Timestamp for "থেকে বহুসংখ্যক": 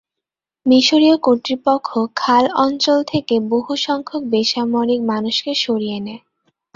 3.07-4.21